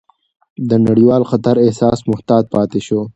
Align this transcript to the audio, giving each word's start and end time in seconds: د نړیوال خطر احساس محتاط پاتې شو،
د 0.69 0.71
نړیوال 0.87 1.23
خطر 1.29 1.55
احساس 1.65 1.99
محتاط 2.09 2.43
پاتې 2.53 2.79
شو، 2.87 3.01